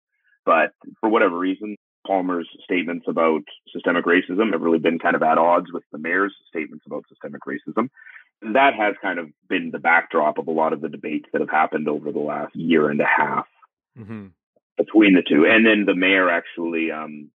But 0.44 0.72
for 1.00 1.08
whatever 1.08 1.38
reason, 1.38 1.76
Palmer's 2.06 2.48
statements 2.64 3.06
about 3.08 3.42
systemic 3.72 4.04
racism 4.06 4.52
have 4.52 4.62
really 4.62 4.78
been 4.78 4.98
kind 4.98 5.14
of 5.14 5.22
at 5.22 5.38
odds 5.38 5.66
with 5.72 5.84
the 5.92 5.98
mayor's 5.98 6.34
statements 6.48 6.84
about 6.86 7.04
systemic 7.08 7.42
racism. 7.46 7.90
That 8.42 8.74
has 8.74 8.94
kind 9.02 9.18
of 9.18 9.28
been 9.48 9.70
the 9.70 9.78
backdrop 9.78 10.38
of 10.38 10.48
a 10.48 10.52
lot 10.52 10.72
of 10.72 10.80
the 10.80 10.88
debates 10.88 11.26
that 11.32 11.42
have 11.42 11.50
happened 11.50 11.88
over 11.88 12.10
the 12.10 12.18
last 12.18 12.56
year 12.56 12.88
and 12.88 13.00
a 13.00 13.06
half 13.06 13.46
mm-hmm. 14.00 14.26
between 14.76 15.14
the 15.14 15.22
two. 15.26 15.46
And 15.46 15.64
then 15.66 15.84
the 15.86 15.94
mayor 15.94 16.28
actually 16.30 16.90
um, 16.90 17.30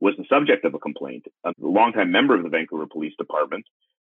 was 0.00 0.14
the 0.16 0.24
subject 0.28 0.64
of 0.64 0.74
a 0.74 0.78
complaint. 0.78 1.24
A 1.44 1.52
longtime 1.60 2.10
member 2.10 2.34
of 2.34 2.42
the 2.42 2.48
Vancouver 2.48 2.86
Police 2.86 3.14
Department 3.18 3.64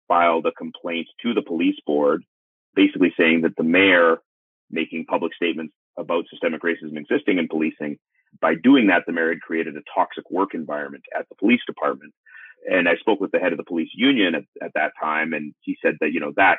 filed 0.07 0.47
a 0.47 0.53
complaint 0.53 1.07
to 1.23 1.35
the 1.35 1.43
police 1.43 1.77
board, 1.87 2.25
basically 2.75 3.13
saying 3.19 3.43
that 3.43 3.57
the 3.57 3.63
mayor 3.63 4.19
making 4.71 5.07
public 5.07 5.35
statements 5.35 5.75
about 5.99 6.25
systemic 6.31 6.63
racism 6.63 6.97
existing 6.97 7.39
in 7.39 7.49
policing. 7.49 7.99
By 8.41 8.55
doing 8.63 8.89
that, 8.89 9.05
the 9.07 9.13
mayor 9.13 9.31
had 9.31 9.41
created 9.41 9.77
a 9.77 9.81
toxic 9.95 10.31
work 10.31 10.55
environment 10.55 11.05
at 11.19 11.29
the 11.29 11.35
police 11.37 11.61
department. 11.67 12.13
And 12.71 12.89
I 12.89 12.97
spoke 12.97 13.21
with 13.21 13.33
the 13.33 13.39
head 13.39 13.53
of 13.53 13.59
the 13.59 13.65
police 13.65 13.91
union 13.95 14.35
at, 14.35 14.45
at 14.63 14.73
that 14.75 14.93
time, 15.01 15.33
and 15.33 15.55
he 15.63 15.79
said 15.83 15.95
that, 16.01 16.13
you 16.13 16.21
know, 16.21 16.33
that 16.37 16.59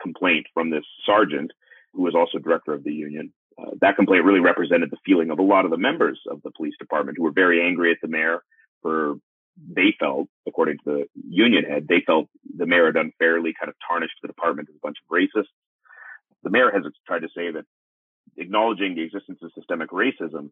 complaint 0.00 0.46
from 0.54 0.70
this 0.70 0.84
sergeant, 1.04 1.50
who 1.92 2.02
was 2.02 2.14
also 2.14 2.38
director 2.38 2.72
of 2.72 2.84
the 2.84 2.92
union, 2.92 3.32
uh, 3.58 3.70
that 3.80 3.96
complaint 3.96 4.24
really 4.24 4.40
represented 4.40 4.90
the 4.90 4.98
feeling 5.04 5.30
of 5.30 5.38
a 5.38 5.42
lot 5.42 5.64
of 5.64 5.70
the 5.70 5.76
members 5.76 6.20
of 6.30 6.42
the 6.42 6.50
police 6.50 6.74
department 6.78 7.16
who 7.16 7.24
were 7.24 7.32
very 7.32 7.66
angry 7.66 7.90
at 7.90 7.98
the 8.02 8.08
mayor 8.08 8.42
for 8.82 9.16
they 9.56 9.94
felt, 9.98 10.28
according 10.46 10.78
to 10.78 10.84
the 10.84 11.04
union 11.28 11.64
head, 11.64 11.86
they 11.88 12.02
felt 12.06 12.28
the 12.56 12.66
mayor 12.66 12.86
had 12.86 12.96
unfairly 12.96 13.52
kind 13.58 13.68
of 13.68 13.74
tarnished 13.86 14.14
the 14.22 14.28
department 14.28 14.68
as 14.70 14.76
a 14.76 14.80
bunch 14.82 14.96
of 14.98 15.14
racists. 15.14 15.52
The 16.42 16.50
mayor 16.50 16.70
has 16.72 16.84
tried 17.06 17.20
to 17.20 17.28
say 17.34 17.50
that 17.50 17.64
acknowledging 18.36 18.94
the 18.94 19.02
existence 19.02 19.40
of 19.42 19.50
systemic 19.54 19.90
racism 19.90 20.50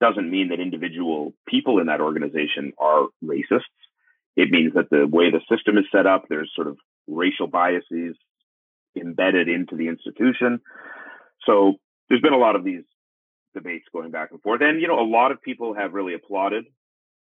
doesn't 0.00 0.30
mean 0.30 0.48
that 0.48 0.60
individual 0.60 1.32
people 1.48 1.80
in 1.80 1.86
that 1.86 2.00
organization 2.00 2.72
are 2.78 3.08
racists. 3.24 3.62
It 4.36 4.50
means 4.50 4.74
that 4.74 4.90
the 4.90 5.06
way 5.06 5.30
the 5.30 5.40
system 5.50 5.78
is 5.78 5.86
set 5.90 6.06
up, 6.06 6.26
there's 6.28 6.52
sort 6.54 6.68
of 6.68 6.76
racial 7.08 7.46
biases 7.46 8.16
embedded 8.94 9.48
into 9.48 9.76
the 9.76 9.88
institution. 9.88 10.60
So 11.44 11.76
there's 12.08 12.20
been 12.20 12.32
a 12.32 12.38
lot 12.38 12.56
of 12.56 12.64
these 12.64 12.82
debates 13.54 13.86
going 13.92 14.10
back 14.10 14.30
and 14.30 14.40
forth. 14.42 14.60
And, 14.62 14.80
you 14.80 14.88
know, 14.88 15.00
a 15.00 15.08
lot 15.08 15.32
of 15.32 15.42
people 15.42 15.74
have 15.74 15.94
really 15.94 16.14
applauded 16.14 16.64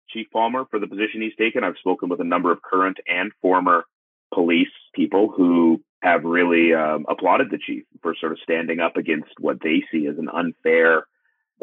Chief 0.10 0.28
Palmer 0.32 0.66
for 0.70 0.80
the 0.80 0.88
position 0.88 1.22
he's 1.22 1.36
taken. 1.38 1.64
I've 1.64 1.78
spoken 1.78 2.10
with 2.10 2.20
a 2.20 2.26
number 2.26 2.52
of 2.52 2.62
current 2.62 2.98
and 3.08 3.32
former 3.42 3.86
police 4.34 4.68
people 4.96 5.32
who 5.36 5.82
have 6.02 6.24
really 6.24 6.74
um, 6.74 7.06
applauded 7.08 7.50
the 7.50 7.60
chief 7.66 7.84
for 8.02 8.16
sort 8.20 8.32
of 8.32 8.40
standing 8.44 8.80
up 8.80 8.98
against 8.98 9.32
what 9.40 9.62
they 9.62 9.84
see 9.92 10.08
as 10.08 10.18
an 10.18 10.28
unfair 10.30 11.06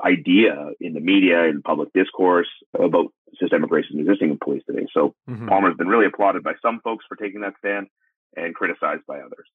idea 0.02 0.70
in 0.80 0.94
the 0.94 1.00
media 1.00 1.44
and 1.44 1.62
public 1.62 1.92
discourse 1.92 2.48
about 2.74 3.12
systemic 3.38 3.70
racism 3.70 4.00
existing 4.00 4.30
in 4.30 4.38
police 4.42 4.62
today. 4.66 4.86
So 4.94 5.14
mm-hmm. 5.28 5.48
Palmer's 5.48 5.76
been 5.76 5.88
really 5.88 6.06
applauded 6.06 6.42
by 6.42 6.54
some 6.62 6.80
folks 6.82 7.04
for 7.08 7.16
taking 7.16 7.42
that 7.42 7.54
stand 7.58 7.88
and 8.36 8.54
criticized 8.54 9.02
by 9.06 9.18
others. 9.18 9.46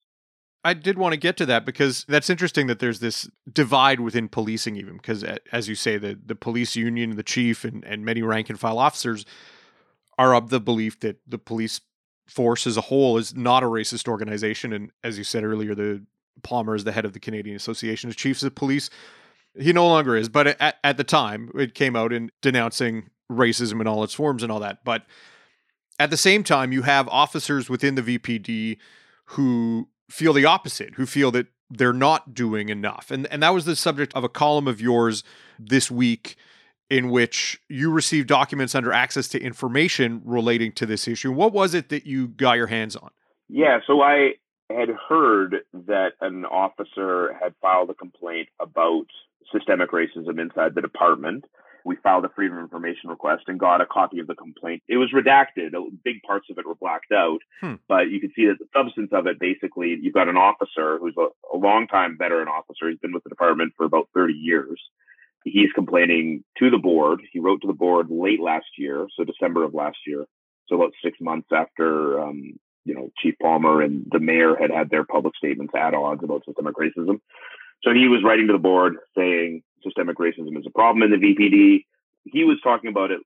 I 0.66 0.74
did 0.74 0.98
want 0.98 1.12
to 1.12 1.16
get 1.16 1.36
to 1.36 1.46
that 1.46 1.64
because 1.64 2.04
that's 2.08 2.28
interesting 2.28 2.66
that 2.66 2.80
there's 2.80 2.98
this 2.98 3.30
divide 3.52 4.00
within 4.00 4.28
policing, 4.28 4.74
even 4.74 4.96
because, 4.96 5.24
as 5.52 5.68
you 5.68 5.76
say, 5.76 5.96
the, 5.96 6.18
the 6.26 6.34
police 6.34 6.74
union, 6.74 7.14
the 7.14 7.22
chief, 7.22 7.64
and, 7.64 7.84
and 7.84 8.04
many 8.04 8.20
rank 8.20 8.50
and 8.50 8.58
file 8.58 8.80
officers 8.80 9.24
are 10.18 10.34
of 10.34 10.50
the 10.50 10.58
belief 10.58 10.98
that 11.00 11.20
the 11.24 11.38
police 11.38 11.82
force 12.26 12.66
as 12.66 12.76
a 12.76 12.80
whole 12.80 13.16
is 13.16 13.32
not 13.32 13.62
a 13.62 13.66
racist 13.66 14.08
organization. 14.08 14.72
And 14.72 14.90
as 15.04 15.16
you 15.16 15.22
said 15.22 15.44
earlier, 15.44 15.72
the 15.72 16.04
Palmer 16.42 16.74
is 16.74 16.82
the 16.82 16.90
head 16.90 17.04
of 17.04 17.12
the 17.12 17.20
Canadian 17.20 17.54
Association 17.54 18.10
of 18.10 18.16
Chiefs 18.16 18.42
of 18.42 18.56
Police. 18.56 18.90
He 19.56 19.72
no 19.72 19.86
longer 19.86 20.16
is, 20.16 20.28
but 20.28 20.48
at, 20.48 20.78
at 20.82 20.96
the 20.96 21.04
time, 21.04 21.52
it 21.54 21.74
came 21.74 21.94
out 21.94 22.12
in 22.12 22.32
denouncing 22.42 23.10
racism 23.30 23.80
in 23.80 23.86
all 23.86 24.02
its 24.02 24.14
forms 24.14 24.42
and 24.42 24.50
all 24.50 24.60
that. 24.60 24.84
But 24.84 25.06
at 26.00 26.10
the 26.10 26.16
same 26.16 26.42
time, 26.42 26.72
you 26.72 26.82
have 26.82 27.06
officers 27.06 27.70
within 27.70 27.94
the 27.94 28.02
VPD 28.02 28.78
who 29.26 29.88
feel 30.08 30.32
the 30.32 30.44
opposite, 30.44 30.94
who 30.94 31.06
feel 31.06 31.30
that 31.32 31.46
they're 31.70 31.92
not 31.92 32.34
doing 32.34 32.68
enough. 32.68 33.10
And 33.10 33.26
and 33.28 33.42
that 33.42 33.54
was 33.54 33.64
the 33.64 33.76
subject 33.76 34.14
of 34.14 34.24
a 34.24 34.28
column 34.28 34.68
of 34.68 34.80
yours 34.80 35.24
this 35.58 35.90
week 35.90 36.36
in 36.88 37.10
which 37.10 37.60
you 37.68 37.90
received 37.90 38.28
documents 38.28 38.74
under 38.74 38.92
access 38.92 39.26
to 39.28 39.40
information 39.40 40.22
relating 40.24 40.70
to 40.72 40.86
this 40.86 41.08
issue. 41.08 41.32
What 41.32 41.52
was 41.52 41.74
it 41.74 41.88
that 41.88 42.06
you 42.06 42.28
got 42.28 42.56
your 42.56 42.68
hands 42.68 42.94
on? 42.94 43.10
Yeah, 43.48 43.80
so 43.86 44.02
I 44.02 44.34
had 44.70 44.88
heard 45.08 45.56
that 45.72 46.12
an 46.20 46.44
officer 46.44 47.34
had 47.42 47.54
filed 47.60 47.90
a 47.90 47.94
complaint 47.94 48.48
about 48.60 49.06
systemic 49.52 49.90
racism 49.90 50.40
inside 50.40 50.74
the 50.74 50.80
department 50.80 51.44
we 51.86 51.96
filed 52.02 52.24
a 52.24 52.28
freedom 52.30 52.58
of 52.58 52.64
information 52.64 53.08
request 53.08 53.44
and 53.46 53.60
got 53.60 53.80
a 53.80 53.86
copy 53.86 54.18
of 54.18 54.26
the 54.26 54.34
complaint. 54.34 54.82
It 54.88 54.96
was 54.96 55.12
redacted. 55.14 55.70
Big 56.04 56.20
parts 56.26 56.48
of 56.50 56.58
it 56.58 56.66
were 56.66 56.74
blacked 56.74 57.12
out, 57.12 57.38
hmm. 57.60 57.74
but 57.88 58.10
you 58.10 58.20
can 58.20 58.32
see 58.34 58.46
that 58.46 58.58
the 58.58 58.66
substance 58.76 59.10
of 59.12 59.28
it 59.28 59.38
basically, 59.38 59.96
you've 60.00 60.12
got 60.12 60.28
an 60.28 60.36
officer 60.36 60.98
who's 60.98 61.14
a, 61.16 61.28
a 61.54 61.56
long-time 61.56 62.16
veteran 62.18 62.48
officer. 62.48 62.90
He's 62.90 62.98
been 62.98 63.12
with 63.14 63.22
the 63.22 63.30
department 63.30 63.72
for 63.76 63.86
about 63.86 64.08
30 64.14 64.34
years. 64.34 64.80
he's 65.44 65.72
complaining 65.74 66.42
to 66.58 66.70
the 66.70 66.78
board. 66.78 67.20
He 67.32 67.38
wrote 67.38 67.60
to 67.62 67.68
the 67.68 67.72
board 67.72 68.08
late 68.10 68.40
last 68.40 68.66
year, 68.76 69.06
so 69.16 69.22
December 69.22 69.62
of 69.62 69.72
last 69.72 69.98
year, 70.06 70.24
so 70.66 70.74
about 70.74 70.92
six 71.04 71.18
months 71.20 71.48
after 71.52 72.20
um, 72.20 72.58
you 72.84 72.94
know 72.94 73.10
Chief 73.18 73.34
Palmer 73.40 73.80
and 73.80 74.06
the 74.10 74.18
mayor 74.18 74.56
had 74.60 74.72
had 74.72 74.90
their 74.90 75.04
public 75.04 75.36
statements 75.36 75.72
at 75.76 75.94
odds 75.94 76.24
about 76.24 76.44
systemic 76.44 76.74
racism. 76.74 77.20
So 77.82 77.92
he 77.92 78.08
was 78.08 78.22
writing 78.24 78.46
to 78.48 78.52
the 78.52 78.58
board 78.58 78.96
saying 79.16 79.62
systemic 79.82 80.18
racism 80.18 80.58
is 80.58 80.66
a 80.66 80.70
problem 80.70 81.02
in 81.02 81.18
the 81.18 81.24
VPD. 81.26 81.84
He 82.24 82.44
was 82.44 82.58
talking 82.62 82.90
about 82.90 83.10
it, 83.10 83.20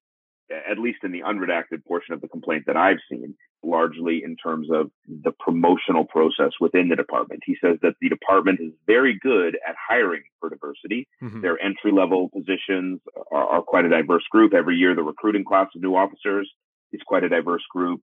at 0.70 0.78
least 0.78 0.98
in 1.02 1.12
the 1.12 1.22
unredacted 1.22 1.84
portion 1.86 2.12
of 2.12 2.20
the 2.20 2.28
complaint 2.28 2.64
that 2.66 2.76
I've 2.76 2.98
seen, 3.10 3.34
largely 3.62 4.22
in 4.24 4.36
terms 4.36 4.68
of 4.70 4.90
the 5.08 5.32
promotional 5.32 6.04
process 6.04 6.50
within 6.60 6.88
the 6.88 6.96
department. 6.96 7.42
He 7.46 7.56
says 7.62 7.78
that 7.82 7.94
the 8.00 8.08
department 8.08 8.60
is 8.60 8.72
very 8.86 9.18
good 9.18 9.56
at 9.66 9.74
hiring 9.88 10.22
for 10.38 10.50
diversity. 10.50 11.08
Mm-hmm. 11.22 11.40
Their 11.40 11.62
entry 11.62 11.92
level 11.92 12.28
positions 12.28 13.00
are, 13.32 13.46
are 13.46 13.62
quite 13.62 13.84
a 13.84 13.88
diverse 13.88 14.24
group. 14.30 14.52
Every 14.52 14.76
year, 14.76 14.94
the 14.94 15.02
recruiting 15.02 15.44
class 15.44 15.68
of 15.74 15.82
new 15.82 15.94
officers 15.94 16.50
is 16.92 17.00
quite 17.06 17.24
a 17.24 17.28
diverse 17.28 17.62
group. 17.70 18.00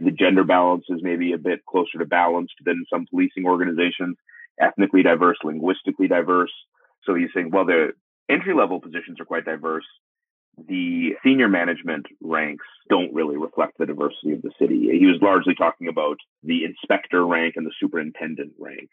The 0.00 0.10
gender 0.10 0.44
balance 0.44 0.84
is 0.88 1.00
maybe 1.02 1.32
a 1.32 1.38
bit 1.38 1.64
closer 1.66 1.98
to 1.98 2.04
balanced 2.04 2.54
than 2.64 2.84
some 2.92 3.06
policing 3.08 3.46
organizations, 3.46 4.16
ethnically 4.60 5.02
diverse, 5.02 5.38
linguistically 5.44 6.08
diverse. 6.08 6.52
So 7.04 7.14
he's 7.14 7.30
saying, 7.34 7.50
well, 7.50 7.64
the 7.64 7.92
entry 8.28 8.54
level 8.54 8.80
positions 8.80 9.20
are 9.20 9.24
quite 9.24 9.44
diverse 9.44 9.84
the 10.68 11.14
senior 11.24 11.48
management 11.48 12.06
ranks 12.22 12.64
don't 12.88 13.12
really 13.12 13.36
reflect 13.36 13.78
the 13.78 13.86
diversity 13.86 14.32
of 14.32 14.42
the 14.42 14.50
city. 14.58 14.88
He 14.98 15.06
was 15.06 15.16
largely 15.20 15.54
talking 15.54 15.88
about 15.88 16.16
the 16.42 16.64
inspector 16.64 17.26
rank 17.26 17.54
and 17.56 17.66
the 17.66 17.72
superintendent 17.80 18.52
rank. 18.58 18.88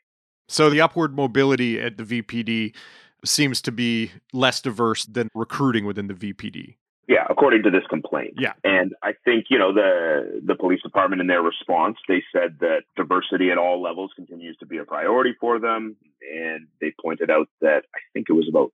So 0.48 0.70
the 0.70 0.82
upward 0.82 1.16
mobility 1.16 1.80
at 1.80 1.98
the 1.98 2.04
VPD 2.04 2.76
seems 3.24 3.62
to 3.62 3.72
be 3.72 4.12
less 4.34 4.62
diverse 4.62 5.06
than 5.06 5.30
recruiting 5.36 5.86
within 5.86 6.08
the 6.08 6.14
VPD. 6.14 6.76
Yeah, 7.12 7.26
according 7.30 7.64
to 7.64 7.72
this 7.72 7.84
complaint. 7.90 8.36
Yeah. 8.38 8.54
And 8.64 8.94
I 9.04 9.12
think, 9.26 9.48
you 9.50 9.60
know, 9.60 9.74
the 9.74 10.42
the 10.46 10.56
police 10.56 10.82
department 10.82 11.20
in 11.20 11.28
their 11.28 11.42
response, 11.42 11.98
they 12.08 12.24
said 12.32 12.60
that 12.62 12.84
diversity 12.96 13.52
at 13.52 13.58
all 13.58 13.82
levels 13.82 14.12
continues 14.16 14.56
to 14.62 14.66
be 14.66 14.78
a 14.78 14.86
priority 14.86 15.34
for 15.38 15.60
them. 15.60 15.98
And 16.22 16.68
they 16.80 16.94
pointed 17.02 17.30
out 17.30 17.50
that 17.60 17.84
I 17.94 18.00
think 18.14 18.28
it 18.30 18.34
was 18.34 18.48
about 18.50 18.72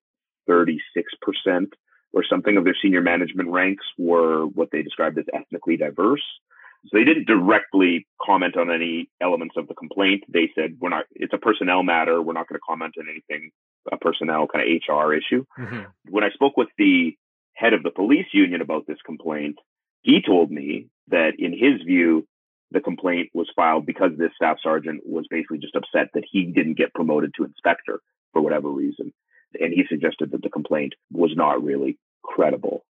36% 0.47 0.77
or 2.13 2.23
something 2.29 2.57
of 2.57 2.63
their 2.63 2.77
senior 2.79 3.01
management 3.01 3.49
ranks 3.49 3.85
were 3.97 4.45
what 4.45 4.69
they 4.71 4.83
described 4.83 5.17
as 5.17 5.25
ethnically 5.33 5.75
diverse. 5.75 6.23
So 6.85 6.97
they 6.99 7.05
didn't 7.05 7.25
directly 7.25 8.05
comment 8.23 8.55
on 8.55 8.71
any 8.71 9.09
elements 9.19 9.55
of 9.57 9.67
the 9.67 9.73
complaint. 9.73 10.25
They 10.29 10.51
said, 10.53 10.77
we're 10.79 10.89
not, 10.89 11.05
it's 11.15 11.33
a 11.33 11.39
personnel 11.39 11.81
matter. 11.81 12.21
We're 12.21 12.33
not 12.33 12.47
going 12.47 12.59
to 12.59 12.67
comment 12.69 12.93
on 12.99 13.07
anything, 13.09 13.49
a 13.91 13.97
personnel 13.97 14.45
kind 14.45 14.63
of 14.63 14.69
HR 14.87 15.13
issue. 15.13 15.43
Mm-hmm. 15.57 15.81
When 16.09 16.23
I 16.23 16.29
spoke 16.29 16.55
with 16.55 16.69
the 16.77 17.17
head 17.57 17.73
of 17.73 17.83
the 17.83 17.91
police 17.91 18.27
union 18.33 18.61
about 18.61 18.87
this 18.87 19.01
complaint, 19.05 19.57
he 20.01 20.21
told 20.25 20.51
me 20.51 20.87
that 21.09 21.33
in 21.39 21.51
his 21.51 21.81
view, 21.85 22.25
the 22.71 22.81
complaint 22.81 23.29
was 23.33 23.49
filed 23.55 23.85
because 23.85 24.11
this 24.17 24.31
staff 24.35 24.57
sergeant 24.61 25.01
was 25.05 25.25
basically 25.29 25.57
just 25.57 25.75
upset 25.75 26.09
that 26.13 26.23
he 26.29 26.43
didn't 26.43 26.77
get 26.77 26.93
promoted 26.93 27.33
to 27.35 27.45
inspector 27.45 27.99
for 28.33 28.41
whatever 28.41 28.69
reason 28.69 29.13
and 29.59 29.73
he 29.73 29.83
suggested 29.87 30.31
that 30.31 30.41
the 30.41 30.49
complaint 30.49 30.93
was 31.11 31.31
not 31.35 31.63
really 31.63 31.97
credible. 32.23 32.83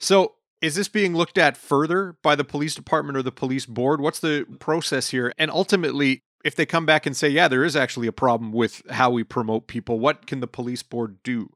So, 0.00 0.34
is 0.60 0.76
this 0.76 0.88
being 0.88 1.14
looked 1.14 1.38
at 1.38 1.56
further 1.56 2.16
by 2.22 2.36
the 2.36 2.44
police 2.44 2.74
department 2.74 3.16
or 3.16 3.22
the 3.22 3.32
police 3.32 3.66
board? 3.66 4.00
What's 4.00 4.20
the 4.20 4.46
process 4.60 5.10
here? 5.10 5.32
And 5.36 5.50
ultimately, 5.50 6.20
if 6.44 6.54
they 6.54 6.66
come 6.66 6.86
back 6.86 7.04
and 7.04 7.16
say, 7.16 7.28
yeah, 7.28 7.48
there 7.48 7.64
is 7.64 7.74
actually 7.74 8.06
a 8.06 8.12
problem 8.12 8.52
with 8.52 8.82
how 8.90 9.10
we 9.10 9.24
promote 9.24 9.66
people, 9.66 9.98
what 9.98 10.26
can 10.26 10.40
the 10.40 10.46
police 10.46 10.82
board 10.82 11.18
do? 11.24 11.50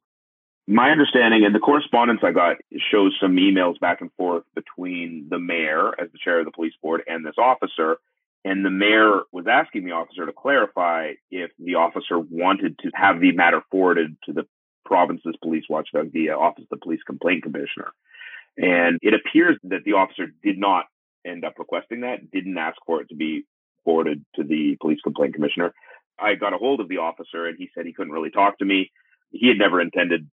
My 0.68 0.90
understanding 0.90 1.44
and 1.44 1.54
the 1.54 1.60
correspondence 1.60 2.20
I 2.24 2.32
got 2.32 2.56
shows 2.90 3.16
some 3.20 3.36
emails 3.36 3.78
back 3.78 4.00
and 4.00 4.10
forth 4.16 4.42
between 4.54 5.28
the 5.30 5.38
mayor 5.38 5.92
as 6.00 6.10
the 6.10 6.18
chair 6.18 6.40
of 6.40 6.44
the 6.44 6.50
police 6.50 6.74
board 6.82 7.02
and 7.06 7.24
this 7.24 7.36
officer 7.38 7.98
and 8.46 8.64
the 8.64 8.70
mayor 8.70 9.22
was 9.32 9.46
asking 9.50 9.84
the 9.84 9.90
officer 9.90 10.24
to 10.24 10.32
clarify 10.32 11.14
if 11.32 11.50
the 11.58 11.74
officer 11.74 12.16
wanted 12.16 12.78
to 12.78 12.90
have 12.94 13.20
the 13.20 13.32
matter 13.32 13.60
forwarded 13.72 14.16
to 14.24 14.32
the 14.32 14.46
province's 14.84 15.34
police 15.42 15.64
watchdog 15.68 16.12
via 16.12 16.36
Office 16.36 16.62
of 16.62 16.78
the 16.78 16.84
Police 16.84 17.02
Complaint 17.04 17.42
Commissioner. 17.42 17.92
And 18.56 19.00
it 19.02 19.14
appears 19.14 19.58
that 19.64 19.82
the 19.84 19.94
officer 19.94 20.28
did 20.44 20.58
not 20.58 20.84
end 21.26 21.44
up 21.44 21.54
requesting 21.58 22.02
that, 22.02 22.30
didn't 22.30 22.56
ask 22.56 22.76
for 22.86 23.00
it 23.00 23.08
to 23.08 23.16
be 23.16 23.44
forwarded 23.84 24.24
to 24.36 24.44
the 24.44 24.76
police 24.80 25.00
complaint 25.02 25.34
commissioner. 25.34 25.74
I 26.16 26.36
got 26.36 26.54
a 26.54 26.58
hold 26.58 26.78
of 26.80 26.88
the 26.88 26.98
officer 26.98 27.46
and 27.46 27.56
he 27.58 27.68
said 27.74 27.84
he 27.84 27.92
couldn't 27.92 28.12
really 28.12 28.30
talk 28.30 28.58
to 28.58 28.64
me. 28.64 28.92
He 29.32 29.48
had 29.48 29.58
never 29.58 29.80
intended 29.80 30.30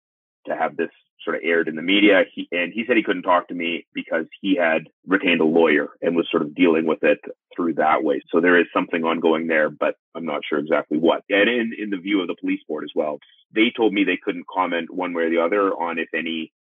to 0.47 0.55
have 0.55 0.75
this 0.75 0.89
sort 1.23 1.37
of 1.37 1.41
aired 1.43 1.67
in 1.67 1.75
the 1.75 1.81
media. 1.81 2.23
He, 2.33 2.47
and 2.51 2.73
he 2.73 2.83
said 2.85 2.97
he 2.97 3.03
couldn't 3.03 3.23
talk 3.23 3.47
to 3.47 3.53
me 3.53 3.85
because 3.93 4.25
he 4.41 4.55
had 4.55 4.89
retained 5.07 5.41
a 5.41 5.45
lawyer 5.45 5.89
and 6.01 6.15
was 6.15 6.27
sort 6.29 6.43
of 6.43 6.55
dealing 6.55 6.85
with 6.85 7.03
it 7.03 7.19
through 7.55 7.75
that 7.75 8.03
way. 8.03 8.21
So 8.29 8.41
there 8.41 8.59
is 8.59 8.67
something 8.73 9.03
ongoing 9.03 9.47
there, 9.47 9.69
but 9.69 9.95
I'm 10.15 10.25
not 10.25 10.41
sure 10.47 10.59
exactly 10.59 10.97
what. 10.97 11.23
And 11.29 11.49
in, 11.49 11.71
in 11.77 11.89
the 11.89 11.97
view 11.97 12.21
of 12.21 12.27
the 12.27 12.35
police 12.39 12.59
board 12.67 12.83
as 12.83 12.91
well, 12.95 13.19
they 13.53 13.71
told 13.75 13.93
me 13.93 14.03
they 14.03 14.19
couldn't 14.21 14.47
comment 14.53 14.93
one 14.93 15.13
way 15.13 15.23
or 15.23 15.29
the 15.29 15.41
other 15.41 15.69
on 15.69 15.99
if 15.99 16.09
any 16.13 16.51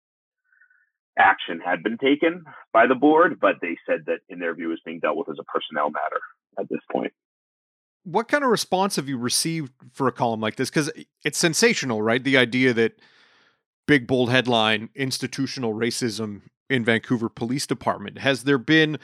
action 1.19 1.61
had 1.65 1.83
been 1.83 1.99
taken 1.99 2.45
by 2.73 2.87
the 2.87 2.95
board, 2.95 3.39
but 3.41 3.57
they 3.61 3.77
said 3.87 4.05
that 4.07 4.21
in 4.29 4.39
their 4.39 4.55
view 4.55 4.73
is 4.73 4.81
being 4.85 5.01
dealt 5.01 5.17
with 5.17 5.29
as 5.29 5.37
a 5.39 5.45
personnel 5.45 5.91
matter 5.91 6.21
at 6.59 6.69
this 6.69 6.81
point. 6.91 7.13
What 8.05 8.29
kind 8.29 8.43
of 8.43 8.51
response 8.51 8.97
have 8.97 9.09
you 9.09 9.17
received 9.17 9.73
for 9.93 10.09
a 10.09 10.13
column 10.13 10.41
like 10.41 10.57
this? 10.57 10.71
Because 10.71 10.91
it's 11.25 11.39
sensational, 11.39 12.03
right? 12.03 12.23
The 12.23 12.37
idea 12.37 12.73
that 12.75 12.99
big 13.87 14.07
bold 14.07 14.31
headline 14.31 14.89
institutional 14.95 15.75
racism 15.75 16.43
in 16.71 16.85
Vancouver 16.85 17.29
Police 17.29 17.67
Department. 17.67 18.19
Has 18.19 18.45
there 18.45 18.59
been 18.59 18.99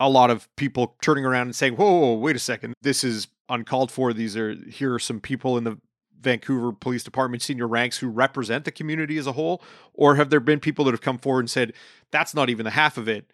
a 0.00 0.08
lot 0.08 0.30
of 0.30 0.48
people 0.56 0.96
turning 1.00 1.24
around 1.24 1.46
and 1.46 1.56
saying, 1.56 1.76
whoa, 1.76 1.90
whoa, 1.90 2.14
wait 2.14 2.36
a 2.36 2.40
second, 2.40 2.74
this 2.82 3.04
is 3.04 3.28
uncalled 3.48 3.90
for. 3.90 4.12
These 4.12 4.36
are 4.36 4.54
here 4.54 4.94
are 4.94 4.98
some 4.98 5.20
people 5.20 5.56
in 5.56 5.64
the 5.64 5.78
Vancouver 6.20 6.72
Police 6.72 7.04
Department 7.04 7.42
senior 7.42 7.68
ranks 7.68 7.98
who 7.98 8.08
represent 8.08 8.64
the 8.64 8.72
community 8.72 9.18
as 9.18 9.26
a 9.26 9.32
whole? 9.32 9.62
Or 9.94 10.16
have 10.16 10.30
there 10.30 10.40
been 10.40 10.60
people 10.60 10.84
that 10.84 10.92
have 10.92 11.00
come 11.00 11.18
forward 11.18 11.40
and 11.40 11.50
said, 11.50 11.72
that's 12.10 12.34
not 12.34 12.50
even 12.50 12.64
the 12.64 12.70
half 12.70 12.96
of 12.96 13.08
it? 13.08 13.30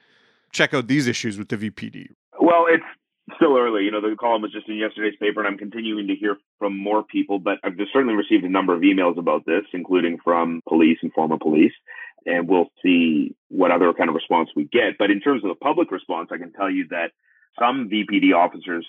Check 0.52 0.72
out 0.72 0.88
these 0.88 1.06
issues 1.06 1.38
with 1.38 1.48
the 1.48 1.56
VPD. 1.56 2.08
Well, 2.40 2.66
it's 2.68 2.84
still 3.36 3.56
early. 3.56 3.84
You 3.84 3.90
know, 3.90 4.00
the 4.00 4.16
column 4.16 4.42
was 4.42 4.52
just 4.52 4.68
in 4.68 4.76
yesterday's 4.76 5.18
paper, 5.20 5.40
and 5.40 5.48
I'm 5.48 5.58
continuing 5.58 6.06
to 6.08 6.14
hear 6.14 6.36
from 6.58 6.76
more 6.76 7.02
people. 7.02 7.38
But 7.38 7.58
I've 7.62 7.76
certainly 7.92 8.14
received 8.14 8.44
a 8.44 8.48
number 8.48 8.74
of 8.74 8.82
emails 8.82 9.18
about 9.18 9.44
this, 9.46 9.64
including 9.72 10.18
from 10.22 10.62
police 10.68 10.98
and 11.02 11.12
former 11.12 11.38
police. 11.38 11.72
And 12.26 12.48
we'll 12.48 12.70
see 12.82 13.34
what 13.48 13.70
other 13.70 13.92
kind 13.92 14.08
of 14.08 14.14
response 14.14 14.50
we 14.54 14.64
get. 14.64 14.98
But 14.98 15.10
in 15.10 15.20
terms 15.20 15.44
of 15.44 15.48
the 15.48 15.54
public 15.54 15.90
response, 15.90 16.30
I 16.32 16.38
can 16.38 16.52
tell 16.52 16.70
you 16.70 16.86
that 16.90 17.12
some 17.58 17.88
VPD 17.88 18.34
officers 18.34 18.86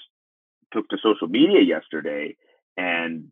took 0.74 0.88
to 0.90 0.98
social 1.02 1.28
media 1.28 1.62
yesterday 1.62 2.36
and 2.78 3.32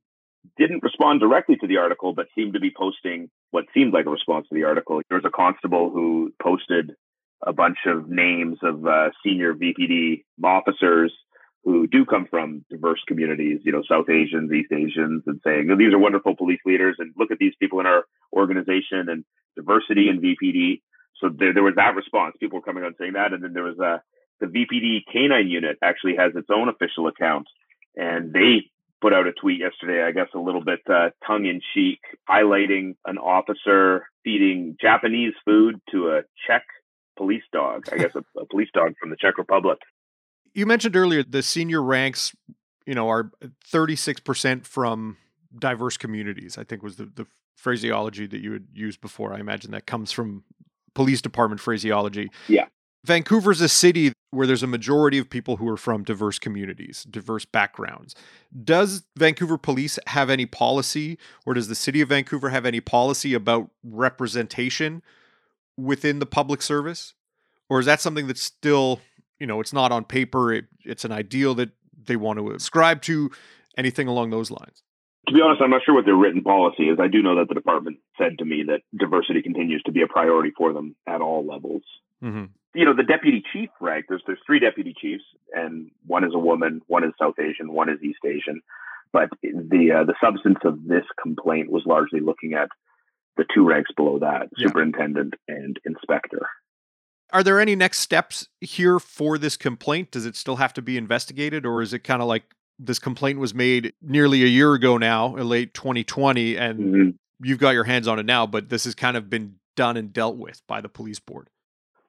didn't 0.58 0.84
respond 0.84 1.20
directly 1.20 1.56
to 1.58 1.68
the 1.68 1.78
article, 1.78 2.14
but 2.14 2.28
seemed 2.36 2.54
to 2.54 2.60
be 2.60 2.72
posting 2.76 3.30
what 3.52 3.66
seemed 3.74 3.94
like 3.94 4.06
a 4.06 4.10
response 4.10 4.48
to 4.48 4.56
the 4.56 4.64
article. 4.64 5.02
There 5.10 5.18
was 5.18 5.26
a 5.26 5.36
constable 5.36 5.90
who 5.90 6.34
posted 6.42 6.96
a 7.46 7.54
bunch 7.54 7.78
of 7.86 8.10
names 8.10 8.58
of 8.64 8.86
uh, 8.86 9.10
senior 9.24 9.54
VPD 9.54 10.24
officers 10.44 11.14
who 11.64 11.86
do 11.86 12.06
come 12.06 12.26
from 12.30 12.64
diverse 12.70 13.02
communities, 13.08 13.60
you 13.64 13.72
know, 13.72 13.84
South 13.90 14.10
Asians, 14.10 14.52
East 14.52 14.72
Asians, 14.72 15.24
and 15.28 15.42
saying, 15.44 15.68
these 15.78 15.94
are 15.94 16.00
wonderful 16.00 16.36
police 16.36 16.62
leaders, 16.66 16.96
and 16.98 17.14
look 17.18 17.30
at 17.30 17.40
these 17.40 17.54
people 17.60 17.80
in 17.82 17.86
our 17.86 18.06
organization 18.34 19.10
and 19.10 19.26
diversity 19.56 20.08
in 20.08 20.22
VPD. 20.22 20.82
So 21.20 21.30
there, 21.30 21.54
there 21.54 21.64
was 21.64 21.76
that 21.76 21.96
response. 21.96 22.36
People 22.40 22.60
were 22.60 22.64
coming 22.64 22.84
on 22.84 22.96
saying 22.98 23.14
that, 23.14 23.34
and 23.34 23.44
then 23.44 23.54
there 23.54 23.64
was 23.64 23.80
uh, 23.80 23.98
the 24.40 24.46
VPD 24.46 25.12
canine 25.12 25.50
unit 25.50 25.78
actually 25.84 26.16
has 26.16 26.32
its 26.36 26.48
own 26.50 26.70
official 26.70 27.08
account, 27.08 27.48
and 27.96 28.32
they 28.32 28.70
put 29.02 29.14
out 29.14 29.28
a 29.28 29.34
tweet 29.34 29.60
yesterday, 29.60 30.04
I 30.04 30.12
guess 30.12 30.28
a 30.34 30.40
little 30.40 30.64
bit 30.64 30.80
uh, 30.90 31.10
tongue 31.26 31.46
in 31.46 31.62
cheek, 31.74 32.00
highlighting 32.30 32.96
an 33.06 33.18
officer 33.18 34.08
feeding 34.24 34.78
Japanese 34.80 35.34
food 35.46 35.82
to 35.92 36.10
a 36.12 36.22
Czech 36.48 36.64
police 37.18 37.44
dog, 37.52 37.88
I 37.92 37.98
guess 37.98 38.12
a, 38.16 38.40
a 38.40 38.46
police 38.46 38.70
dog 38.74 38.94
from 39.00 39.10
the 39.10 39.16
Czech 39.16 39.38
Republic. 39.38 39.80
You 40.54 40.66
mentioned 40.66 40.96
earlier 40.96 41.24
the 41.24 41.44
senior 41.44 41.82
ranks, 41.82 42.36
you 42.86 42.96
know, 42.96 43.10
are 43.10 43.32
36% 43.72 44.66
from 44.66 45.18
diverse 45.58 45.98
communities, 45.98 46.58
I 46.58 46.64
think 46.64 46.84
was 46.84 46.98
the, 46.98 47.06
the 47.06 47.26
phraseology 47.56 48.28
that 48.28 48.42
you 48.42 48.54
had 48.54 48.68
used 48.74 49.02
before. 49.02 49.34
I 49.34 49.40
imagine 49.40 49.72
that 49.72 49.86
comes 49.86 50.12
from 50.12 50.44
police 50.94 51.22
department 51.22 51.62
phraseology. 51.62 52.30
Yeah. 52.48 52.66
Vancouver's 53.06 53.62
a 53.62 53.70
city 53.70 54.12
where 54.32 54.46
there's 54.46 54.64
a 54.64 54.68
majority 54.68 55.18
of 55.18 55.30
people 55.30 55.58
who 55.58 55.68
are 55.70 55.78
from 55.78 56.04
diverse 56.04 56.38
communities, 56.40 57.06
diverse 57.10 57.46
backgrounds. 57.46 58.14
Does 58.64 59.04
Vancouver 59.16 59.58
Police 59.58 59.98
have 60.08 60.30
any 60.30 60.46
policy, 60.46 61.18
or 61.46 61.54
does 61.54 61.70
the 61.70 61.76
city 61.76 62.02
of 62.02 62.10
Vancouver 62.10 62.50
have 62.50 62.66
any 62.66 62.82
policy 62.82 63.34
about 63.34 63.70
representation 63.84 65.02
within 65.78 66.20
the 66.20 66.26
public 66.26 66.62
service? 66.62 67.14
Or 67.70 67.80
is 67.80 67.86
that 67.86 68.02
something 68.02 68.28
that's 68.28 68.42
still, 68.42 69.00
you 69.40 69.48
know, 69.48 69.60
it's 69.62 69.74
not 69.74 69.92
on 69.92 70.04
paper, 70.04 70.54
it, 70.54 70.66
it's 70.84 71.06
an 71.06 71.12
ideal 71.12 71.54
that 71.56 71.70
they 72.06 72.16
want 72.16 72.40
to 72.40 72.52
ascribe 72.52 73.02
to, 73.04 73.30
anything 73.78 74.08
along 74.08 74.32
those 74.32 74.50
lines? 74.50 74.84
To 75.28 75.34
be 75.34 75.42
honest, 75.42 75.62
I'm 75.62 75.70
not 75.70 75.82
sure 75.86 75.94
what 75.94 76.06
their 76.06 76.16
written 76.16 76.42
policy 76.42 76.84
is. 76.84 77.00
I 77.02 77.08
do 77.08 77.22
know 77.22 77.36
that 77.36 77.50
the 77.50 77.54
department 77.54 77.98
said 78.18 78.38
to 78.40 78.46
me 78.46 78.64
that 78.68 78.82
diversity 78.98 79.42
continues 79.42 79.84
to 79.84 79.92
be 79.92 80.02
a 80.02 80.08
priority 80.08 80.52
for 80.58 80.72
them 80.72 80.96
at 81.06 81.20
all 81.20 81.46
levels. 81.46 81.84
Mm-hmm. 82.24 82.46
You 82.74 82.86
know, 82.86 82.96
the 82.96 83.04
deputy 83.04 83.44
chief 83.52 83.70
rank, 83.82 84.06
there's, 84.08 84.24
there's 84.26 84.40
three 84.46 84.60
deputy 84.60 84.94
chiefs, 85.00 85.24
and 85.52 85.92
one 86.06 86.24
is 86.24 86.32
a 86.34 86.40
woman, 86.40 86.82
one 86.88 87.04
is 87.04 87.12
South 87.22 87.36
Asian, 87.40 87.74
one 87.74 87.90
is 87.90 88.02
East 88.02 88.20
Asian. 88.26 88.62
But 89.12 89.30
the 89.42 89.92
uh, 90.00 90.04
the 90.04 90.16
substance 90.22 90.60
of 90.66 90.86
this 90.86 91.06
complaint 91.22 91.72
was 91.72 91.84
largely 91.86 92.20
looking 92.20 92.54
at 92.54 92.70
the 93.38 93.46
two 93.54 93.66
ranks 93.66 93.92
below 93.96 94.20
that, 94.20 94.50
yeah. 94.58 94.68
superintendent 94.68 95.36
and 95.48 95.80
inspector. 95.86 96.48
Are 97.34 97.44
there 97.44 97.60
any 97.60 97.76
next 97.76 98.00
steps 98.00 98.48
here 98.62 99.00
for 99.00 99.38
this 99.38 99.58
complaint? 99.58 100.12
Does 100.12 100.26
it 100.26 100.36
still 100.36 100.56
have 100.58 100.74
to 100.74 100.82
be 100.82 100.98
investigated, 100.98 101.66
or 101.66 101.82
is 101.82 101.94
it 101.94 102.00
kind 102.00 102.22
of 102.22 102.28
like 102.28 102.44
this 102.80 103.00
complaint 103.00 103.40
was 103.40 103.54
made 103.54 103.94
nearly 104.02 104.44
a 104.44 104.48
year 104.48 104.74
ago 104.74 104.98
now, 104.98 105.36
late 105.36 105.74
2020, 105.74 106.56
and 106.56 106.80
mm-hmm. 106.80 107.10
you've 107.44 107.60
got 107.60 107.72
your 107.72 107.84
hands 107.84 108.08
on 108.08 108.20
it 108.20 108.26
now, 108.26 108.46
but 108.46 108.70
this 108.70 108.86
has 108.86 108.96
kind 108.96 109.18
of 109.18 109.30
been 109.30 109.56
done 109.76 109.98
and 109.98 110.14
dealt 110.14 110.38
with 110.38 110.62
by 110.68 110.82
the 110.82 110.90
police 110.90 111.20
board? 111.20 111.50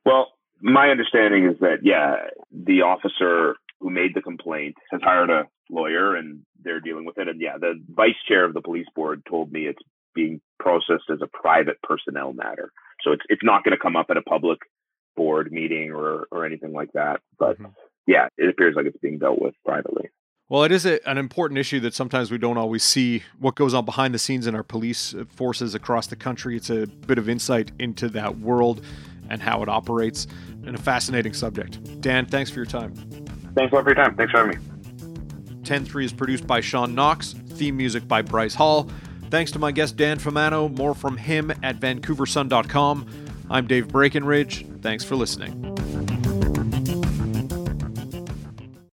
Well, 0.04 0.28
my 0.61 0.88
understanding 0.88 1.47
is 1.47 1.58
that, 1.61 1.78
yeah, 1.82 2.16
the 2.52 2.82
officer 2.82 3.56
who 3.80 3.90
made 3.90 4.14
the 4.14 4.23
complaint 4.23 4.76
has 4.90 5.00
hired 5.02 5.30
a 5.30 5.44
lawyer 5.70 6.16
and 6.16 6.40
they're 6.62 6.80
dealing 6.80 7.04
with 7.04 7.18
it. 7.18 7.28
And 7.28 7.40
yeah, 7.40 7.58
the 7.58 7.75
vice 7.88 8.16
chair 8.26 8.44
of 8.44 8.54
the 8.54 8.61
police 8.61 8.87
board 8.94 9.23
told 9.28 9.52
me 9.52 9.66
it's 9.66 9.82
being 10.18 10.40
processed 10.58 11.10
as 11.12 11.20
a 11.22 11.28
private 11.28 11.80
personnel 11.82 12.32
matter. 12.32 12.72
So 13.04 13.12
it's 13.12 13.22
it's 13.28 13.44
not 13.44 13.62
going 13.62 13.76
to 13.76 13.80
come 13.80 13.94
up 13.94 14.06
at 14.10 14.16
a 14.16 14.22
public 14.22 14.58
board 15.16 15.52
meeting 15.52 15.92
or 15.92 16.26
or 16.32 16.44
anything 16.44 16.72
like 16.72 16.92
that. 16.94 17.20
But 17.38 17.58
mm-hmm. 17.58 17.72
yeah, 18.06 18.28
it 18.37 18.48
appears 18.48 18.75
like 18.76 18.87
it's 18.87 18.98
being 18.98 19.18
dealt 19.18 19.40
with 19.40 19.54
privately. 19.64 20.10
Well, 20.48 20.64
it 20.64 20.72
is 20.72 20.87
a, 20.87 21.06
an 21.08 21.18
important 21.18 21.58
issue 21.58 21.78
that 21.80 21.94
sometimes 21.94 22.30
we 22.30 22.38
don't 22.38 22.56
always 22.56 22.82
see 22.82 23.22
what 23.38 23.54
goes 23.54 23.75
on 23.75 23.84
behind 23.84 24.14
the 24.14 24.18
scenes 24.18 24.46
in 24.46 24.54
our 24.54 24.62
police 24.62 25.14
forces 25.37 25.75
across 25.75 26.06
the 26.06 26.16
country. 26.16 26.56
It's 26.56 26.70
a 26.70 26.87
bit 26.87 27.18
of 27.18 27.28
insight 27.28 27.70
into 27.78 28.08
that 28.10 28.38
world 28.38 28.82
and 29.30 29.42
how 29.42 29.62
it 29.62 29.68
operates, 29.68 30.26
and 30.64 30.75
a 30.75 30.78
fascinating 30.78 31.34
subject. 31.34 32.00
Dan, 32.00 32.25
thanks 32.25 32.50
for 32.50 32.56
your 32.56 32.66
time. 32.66 32.94
Thanks 33.54 33.72
a 33.72 33.76
lot 33.76 33.84
for 33.84 33.90
your 33.90 33.94
time. 33.94 34.16
Thanks 34.16 34.32
for 34.32 34.38
having 34.38 34.58
me. 34.58 35.64
10 35.64 35.84
3 35.84 36.04
is 36.06 36.14
produced 36.14 36.46
by 36.46 36.62
Sean 36.62 36.94
Knox, 36.94 37.34
theme 37.50 37.76
music 37.76 38.08
by 38.08 38.22
Bryce 38.22 38.54
Hall. 38.54 38.88
Thanks 39.30 39.50
to 39.52 39.58
my 39.58 39.73
guest 39.73 39.97
Dan 39.97 40.18
Fumano. 40.18 40.75
More 40.75 40.94
from 40.94 41.16
him 41.16 41.50
at 41.62 41.80
vancouversun.com. 41.80 43.06
I'm 43.50 43.66
Dave 43.66 43.88
Breckenridge. 43.88 44.66
Thanks 44.82 45.04
for 45.04 45.16
listening. 45.16 45.77